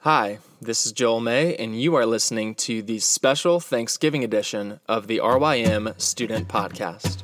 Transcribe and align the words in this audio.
Hi, 0.00 0.38
this 0.60 0.86
is 0.86 0.92
Joel 0.92 1.18
May, 1.20 1.56
and 1.56 1.80
you 1.80 1.96
are 1.96 2.06
listening 2.06 2.54
to 2.56 2.80
the 2.80 3.00
special 3.00 3.58
Thanksgiving 3.58 4.22
edition 4.22 4.78
of 4.86 5.08
the 5.08 5.18
RYM 5.18 6.00
Student 6.00 6.46
Podcast. 6.46 7.22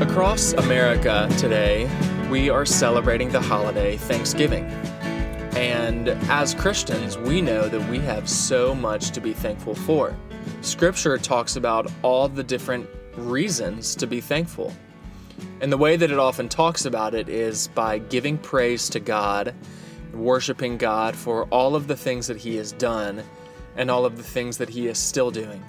Across 0.00 0.52
America 0.52 1.28
today, 1.36 1.90
we 2.30 2.48
are 2.50 2.66
celebrating 2.66 3.30
the 3.30 3.40
holiday 3.40 3.96
Thanksgiving. 3.96 4.70
And 5.58 6.10
as 6.30 6.54
Christians, 6.54 7.18
we 7.18 7.40
know 7.42 7.68
that 7.68 7.90
we 7.90 7.98
have 7.98 8.28
so 8.28 8.76
much 8.76 9.10
to 9.10 9.20
be 9.20 9.32
thankful 9.32 9.74
for. 9.74 10.16
Scripture 10.60 11.18
talks 11.18 11.56
about 11.56 11.90
all 12.02 12.28
the 12.28 12.44
different 12.44 12.88
reasons 13.16 13.96
to 13.96 14.06
be 14.06 14.20
thankful. 14.20 14.72
And 15.60 15.72
the 15.72 15.76
way 15.76 15.96
that 15.96 16.12
it 16.12 16.18
often 16.20 16.48
talks 16.48 16.84
about 16.84 17.12
it 17.12 17.28
is 17.28 17.66
by 17.74 17.98
giving 17.98 18.38
praise 18.38 18.88
to 18.90 19.00
God, 19.00 19.52
worshiping 20.14 20.78
God 20.78 21.16
for 21.16 21.46
all 21.46 21.74
of 21.74 21.88
the 21.88 21.96
things 21.96 22.28
that 22.28 22.36
He 22.36 22.54
has 22.54 22.70
done 22.70 23.24
and 23.76 23.90
all 23.90 24.06
of 24.06 24.16
the 24.16 24.22
things 24.22 24.58
that 24.58 24.68
He 24.68 24.86
is 24.86 24.96
still 24.96 25.32
doing. 25.32 25.60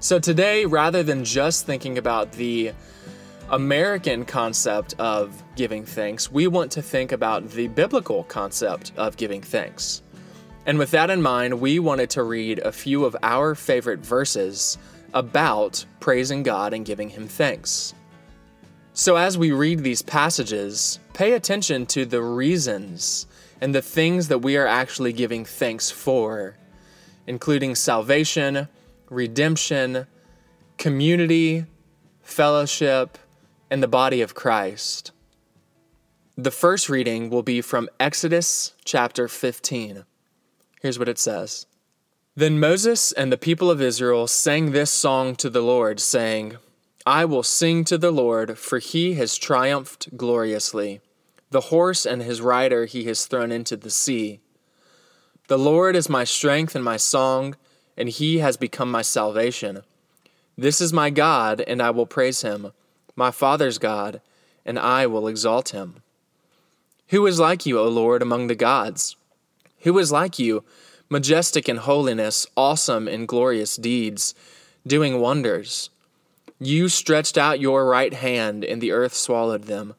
So 0.00 0.18
today, 0.18 0.66
rather 0.66 1.04
than 1.04 1.22
just 1.22 1.66
thinking 1.66 1.98
about 1.98 2.32
the 2.32 2.72
American 3.54 4.24
concept 4.24 4.96
of 4.98 5.40
giving 5.54 5.84
thanks, 5.84 6.28
we 6.28 6.48
want 6.48 6.72
to 6.72 6.82
think 6.82 7.12
about 7.12 7.48
the 7.50 7.68
biblical 7.68 8.24
concept 8.24 8.90
of 8.96 9.16
giving 9.16 9.40
thanks. 9.40 10.02
And 10.66 10.76
with 10.76 10.90
that 10.90 11.08
in 11.08 11.22
mind, 11.22 11.60
we 11.60 11.78
wanted 11.78 12.10
to 12.10 12.24
read 12.24 12.58
a 12.58 12.72
few 12.72 13.04
of 13.04 13.16
our 13.22 13.54
favorite 13.54 14.00
verses 14.00 14.76
about 15.12 15.84
praising 16.00 16.42
God 16.42 16.74
and 16.74 16.84
giving 16.84 17.08
Him 17.08 17.28
thanks. 17.28 17.94
So, 18.92 19.14
as 19.14 19.38
we 19.38 19.52
read 19.52 19.84
these 19.84 20.02
passages, 20.02 20.98
pay 21.12 21.34
attention 21.34 21.86
to 21.86 22.04
the 22.04 22.22
reasons 22.22 23.28
and 23.60 23.72
the 23.72 23.82
things 23.82 24.26
that 24.28 24.38
we 24.38 24.56
are 24.56 24.66
actually 24.66 25.12
giving 25.12 25.44
thanks 25.44 25.92
for, 25.92 26.56
including 27.28 27.76
salvation, 27.76 28.66
redemption, 29.10 30.08
community, 30.76 31.66
fellowship, 32.22 33.16
and 33.74 33.82
the 33.82 33.88
body 33.88 34.20
of 34.20 34.36
Christ. 34.36 35.10
The 36.36 36.52
first 36.52 36.88
reading 36.88 37.28
will 37.28 37.42
be 37.42 37.60
from 37.60 37.88
Exodus 37.98 38.72
chapter 38.84 39.26
15. 39.26 40.04
Here's 40.80 40.96
what 40.96 41.08
it 41.08 41.18
says 41.18 41.66
Then 42.36 42.60
Moses 42.60 43.10
and 43.10 43.32
the 43.32 43.36
people 43.36 43.72
of 43.72 43.82
Israel 43.82 44.28
sang 44.28 44.70
this 44.70 44.92
song 44.92 45.34
to 45.34 45.50
the 45.50 45.60
Lord, 45.60 45.98
saying, 45.98 46.56
I 47.04 47.24
will 47.24 47.42
sing 47.42 47.82
to 47.86 47.98
the 47.98 48.12
Lord, 48.12 48.58
for 48.58 48.78
he 48.78 49.14
has 49.14 49.36
triumphed 49.36 50.16
gloriously. 50.16 51.00
The 51.50 51.62
horse 51.72 52.06
and 52.06 52.22
his 52.22 52.40
rider 52.40 52.84
he 52.84 53.06
has 53.06 53.26
thrown 53.26 53.50
into 53.50 53.76
the 53.76 53.90
sea. 53.90 54.38
The 55.48 55.58
Lord 55.58 55.96
is 55.96 56.08
my 56.08 56.22
strength 56.22 56.76
and 56.76 56.84
my 56.84 56.96
song, 56.96 57.56
and 57.96 58.08
he 58.08 58.38
has 58.38 58.56
become 58.56 58.92
my 58.92 59.02
salvation. 59.02 59.82
This 60.56 60.80
is 60.80 60.92
my 60.92 61.10
God, 61.10 61.60
and 61.60 61.82
I 61.82 61.90
will 61.90 62.06
praise 62.06 62.42
him 62.42 62.70
my 63.16 63.30
Father's 63.30 63.78
God, 63.78 64.20
and 64.64 64.78
I 64.78 65.06
will 65.06 65.28
exalt 65.28 65.70
him. 65.70 66.02
Who 67.08 67.26
is 67.26 67.38
like 67.38 67.66
you, 67.66 67.78
O 67.78 67.88
Lord, 67.88 68.22
among 68.22 68.46
the 68.46 68.54
gods? 68.54 69.16
Who 69.80 69.98
is 69.98 70.10
like 70.10 70.38
you, 70.38 70.64
majestic 71.08 71.68
in 71.68 71.76
holiness, 71.76 72.46
awesome 72.56 73.06
in 73.06 73.26
glorious 73.26 73.76
deeds, 73.76 74.34
doing 74.86 75.20
wonders? 75.20 75.90
You 76.58 76.88
stretched 76.88 77.36
out 77.36 77.60
your 77.60 77.86
right 77.86 78.14
hand, 78.14 78.64
and 78.64 78.80
the 78.80 78.92
earth 78.92 79.14
swallowed 79.14 79.64
them. 79.64 79.94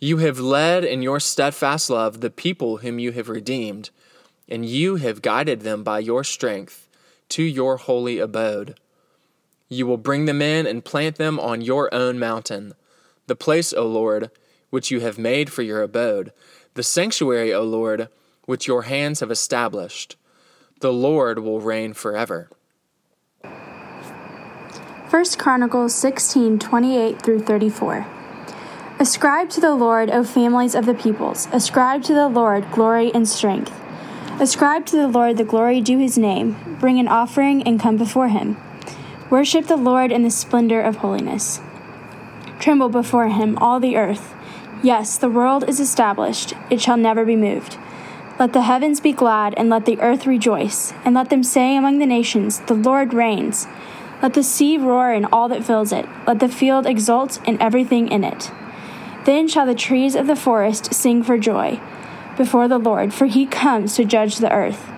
You 0.00 0.18
have 0.18 0.40
led 0.40 0.84
in 0.84 1.02
your 1.02 1.20
steadfast 1.20 1.88
love 1.88 2.20
the 2.20 2.30
people 2.30 2.78
whom 2.78 2.98
you 2.98 3.12
have 3.12 3.28
redeemed, 3.28 3.90
and 4.48 4.66
you 4.66 4.96
have 4.96 5.22
guided 5.22 5.60
them 5.60 5.84
by 5.84 6.00
your 6.00 6.24
strength 6.24 6.88
to 7.28 7.42
your 7.42 7.76
holy 7.76 8.18
abode. 8.18 8.74
You 9.72 9.86
will 9.86 9.96
bring 9.96 10.26
them 10.26 10.42
in 10.42 10.66
and 10.66 10.84
plant 10.84 11.16
them 11.16 11.40
on 11.40 11.62
your 11.62 11.92
own 11.94 12.18
mountain, 12.18 12.74
the 13.26 13.34
place, 13.34 13.72
O 13.72 13.86
Lord, 13.86 14.30
which 14.68 14.90
you 14.90 15.00
have 15.00 15.16
made 15.16 15.50
for 15.50 15.62
your 15.62 15.80
abode, 15.80 16.30
the 16.74 16.82
sanctuary, 16.82 17.54
O 17.54 17.62
Lord, 17.62 18.10
which 18.44 18.66
your 18.66 18.82
hands 18.82 19.20
have 19.20 19.30
established. 19.30 20.16
The 20.80 20.92
Lord 20.92 21.38
will 21.38 21.62
reign 21.62 21.94
forever. 21.94 22.50
1 25.08 25.24
Chronicles 25.38 25.94
16 25.94 26.58
28 26.58 27.22
through 27.22 27.40
34. 27.40 28.06
Ascribe 29.00 29.48
to 29.48 29.60
the 29.62 29.74
Lord, 29.74 30.10
O 30.10 30.22
families 30.22 30.74
of 30.74 30.84
the 30.84 30.92
peoples. 30.92 31.48
Ascribe 31.50 32.02
to 32.02 32.12
the 32.12 32.28
Lord 32.28 32.70
glory 32.72 33.10
and 33.14 33.26
strength. 33.26 33.72
Ascribe 34.38 34.84
to 34.84 34.96
the 34.96 35.08
Lord 35.08 35.38
the 35.38 35.44
glory 35.44 35.80
due 35.80 35.98
his 35.98 36.18
name. 36.18 36.76
Bring 36.78 36.98
an 36.98 37.08
offering 37.08 37.62
and 37.62 37.80
come 37.80 37.96
before 37.96 38.28
him. 38.28 38.58
Worship 39.32 39.66
the 39.66 39.78
Lord 39.78 40.12
in 40.12 40.24
the 40.24 40.30
splendor 40.30 40.82
of 40.82 40.96
holiness. 40.96 41.62
Tremble 42.58 42.90
before 42.90 43.28
him, 43.28 43.56
all 43.56 43.80
the 43.80 43.96
earth. 43.96 44.34
Yes, 44.82 45.16
the 45.16 45.30
world 45.30 45.66
is 45.66 45.80
established, 45.80 46.52
it 46.68 46.82
shall 46.82 46.98
never 46.98 47.24
be 47.24 47.34
moved. 47.34 47.78
Let 48.38 48.52
the 48.52 48.60
heavens 48.60 49.00
be 49.00 49.14
glad, 49.14 49.54
and 49.56 49.70
let 49.70 49.86
the 49.86 49.98
earth 50.00 50.26
rejoice, 50.26 50.92
and 51.02 51.14
let 51.14 51.30
them 51.30 51.42
say 51.42 51.74
among 51.74 51.98
the 51.98 52.04
nations, 52.04 52.60
The 52.60 52.74
Lord 52.74 53.14
reigns. 53.14 53.66
Let 54.20 54.34
the 54.34 54.42
sea 54.42 54.76
roar 54.76 55.12
and 55.12 55.24
all 55.32 55.48
that 55.48 55.64
fills 55.64 55.92
it, 55.92 56.06
let 56.26 56.38
the 56.40 56.48
field 56.50 56.84
exult 56.84 57.40
and 57.46 57.58
everything 57.58 58.08
in 58.08 58.24
it. 58.24 58.50
Then 59.24 59.48
shall 59.48 59.64
the 59.64 59.74
trees 59.74 60.14
of 60.14 60.26
the 60.26 60.36
forest 60.36 60.92
sing 60.92 61.22
for 61.22 61.38
joy 61.38 61.80
before 62.36 62.68
the 62.68 62.76
Lord, 62.76 63.14
for 63.14 63.24
he 63.24 63.46
comes 63.46 63.96
to 63.96 64.04
judge 64.04 64.36
the 64.36 64.52
earth. 64.52 64.90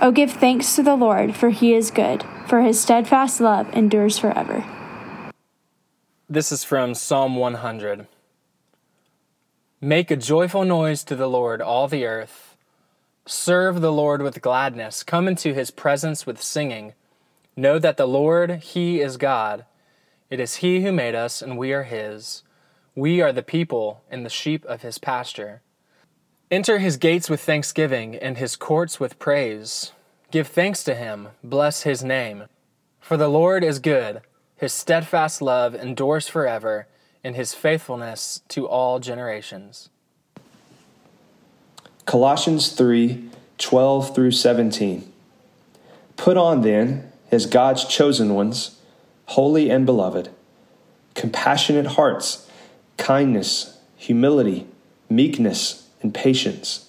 O 0.00 0.10
give 0.10 0.32
thanks 0.32 0.74
to 0.76 0.82
the 0.82 0.96
Lord, 0.96 1.36
for 1.36 1.50
he 1.50 1.74
is 1.74 1.90
good, 1.90 2.24
for 2.52 2.60
his 2.60 2.78
steadfast 2.78 3.40
love 3.40 3.66
endures 3.72 4.18
forever. 4.18 4.62
This 6.28 6.52
is 6.52 6.64
from 6.64 6.92
Psalm 6.94 7.36
100. 7.36 8.06
Make 9.80 10.10
a 10.10 10.16
joyful 10.16 10.66
noise 10.66 11.02
to 11.04 11.16
the 11.16 11.30
Lord, 11.30 11.62
all 11.62 11.88
the 11.88 12.04
earth. 12.04 12.58
Serve 13.24 13.80
the 13.80 13.90
Lord 13.90 14.20
with 14.20 14.42
gladness. 14.42 15.02
Come 15.02 15.28
into 15.28 15.54
his 15.54 15.70
presence 15.70 16.26
with 16.26 16.42
singing. 16.42 16.92
Know 17.56 17.78
that 17.78 17.96
the 17.96 18.06
Lord, 18.06 18.58
he 18.58 19.00
is 19.00 19.16
God. 19.16 19.64
It 20.28 20.38
is 20.38 20.56
he 20.56 20.82
who 20.82 20.92
made 20.92 21.14
us, 21.14 21.40
and 21.40 21.56
we 21.56 21.72
are 21.72 21.84
his. 21.84 22.42
We 22.94 23.22
are 23.22 23.32
the 23.32 23.42
people 23.42 24.02
and 24.10 24.26
the 24.26 24.28
sheep 24.28 24.62
of 24.66 24.82
his 24.82 24.98
pasture. 24.98 25.62
Enter 26.50 26.80
his 26.80 26.98
gates 26.98 27.30
with 27.30 27.40
thanksgiving 27.40 28.14
and 28.14 28.36
his 28.36 28.56
courts 28.56 29.00
with 29.00 29.18
praise. 29.18 29.92
Give 30.32 30.48
thanks 30.48 30.82
to 30.84 30.94
him, 30.94 31.28
bless 31.44 31.82
his 31.82 32.02
name. 32.02 32.44
For 33.00 33.18
the 33.18 33.28
Lord 33.28 33.62
is 33.62 33.78
good, 33.78 34.22
his 34.56 34.72
steadfast 34.72 35.42
love 35.42 35.74
endures 35.74 36.26
forever, 36.26 36.86
and 37.22 37.36
his 37.36 37.52
faithfulness 37.52 38.40
to 38.48 38.66
all 38.66 38.98
generations. 38.98 39.90
Colossians 42.06 42.72
3 42.72 43.28
12 43.58 44.14
through 44.14 44.30
17. 44.30 45.12
Put 46.16 46.38
on 46.38 46.62
then, 46.62 47.12
as 47.30 47.44
God's 47.44 47.84
chosen 47.84 48.34
ones, 48.34 48.80
holy 49.26 49.68
and 49.70 49.84
beloved, 49.84 50.30
compassionate 51.14 51.88
hearts, 51.98 52.50
kindness, 52.96 53.78
humility, 53.96 54.66
meekness, 55.10 55.90
and 56.00 56.14
patience, 56.14 56.88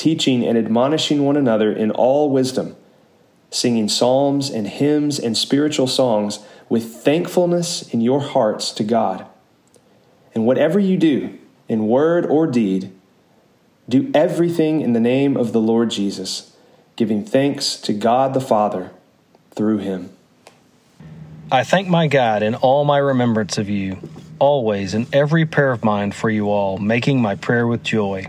teaching 0.00 0.44
and 0.44 0.56
admonishing 0.56 1.24
one 1.24 1.36
another 1.36 1.70
in 1.70 1.90
all 1.90 2.30
wisdom, 2.30 2.74
singing 3.50 3.88
psalms 3.88 4.48
and 4.48 4.66
hymns 4.66 5.18
and 5.18 5.36
spiritual 5.36 5.86
songs 5.86 6.40
with 6.68 6.94
thankfulness 6.94 7.82
in 7.92 8.00
your 8.00 8.20
hearts 8.20 8.70
to 8.72 8.82
God. 8.82 9.26
And 10.34 10.46
whatever 10.46 10.78
you 10.78 10.96
do, 10.96 11.38
in 11.68 11.86
word 11.86 12.24
or 12.24 12.46
deed, 12.46 12.90
do 13.88 14.10
everything 14.14 14.80
in 14.80 14.92
the 14.92 15.00
name 15.00 15.36
of 15.36 15.52
the 15.52 15.60
Lord 15.60 15.90
Jesus, 15.90 16.56
giving 16.96 17.24
thanks 17.24 17.76
to 17.76 17.92
God 17.92 18.32
the 18.32 18.40
Father 18.40 18.92
through 19.50 19.78
him. 19.78 20.10
I 21.52 21.64
thank 21.64 21.88
my 21.88 22.06
God 22.06 22.42
in 22.42 22.54
all 22.54 22.84
my 22.84 22.98
remembrance 22.98 23.58
of 23.58 23.68
you, 23.68 23.98
always 24.38 24.94
in 24.94 25.08
every 25.12 25.44
prayer 25.44 25.72
of 25.72 25.84
mine 25.84 26.12
for 26.12 26.30
you 26.30 26.48
all, 26.48 26.78
making 26.78 27.20
my 27.20 27.34
prayer 27.34 27.66
with 27.66 27.82
joy, 27.82 28.28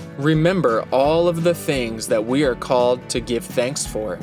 remember 0.17 0.83
all 0.91 1.27
of 1.27 1.43
the 1.43 1.53
things 1.53 2.07
that 2.07 2.25
we 2.25 2.43
are 2.43 2.55
called 2.55 3.07
to 3.09 3.19
give 3.19 3.45
thanks 3.45 3.85
for, 3.85 4.19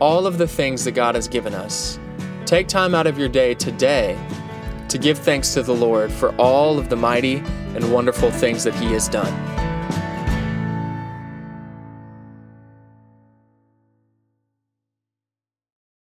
all 0.00 0.26
of 0.26 0.38
the 0.38 0.48
things 0.48 0.84
that 0.84 0.92
God 0.92 1.14
has 1.14 1.28
given 1.28 1.54
us. 1.54 1.98
Take 2.46 2.68
time 2.68 2.94
out 2.94 3.06
of 3.06 3.18
your 3.18 3.28
day 3.28 3.54
today 3.54 4.18
to 4.88 4.98
give 4.98 5.18
thanks 5.18 5.52
to 5.54 5.62
the 5.62 5.74
Lord 5.74 6.10
for 6.10 6.34
all 6.36 6.78
of 6.78 6.88
the 6.88 6.96
mighty 6.96 7.36
and 7.74 7.92
wonderful 7.92 8.30
things 8.30 8.64
that 8.64 8.74
He 8.74 8.86
has 8.92 9.08
done. 9.08 9.57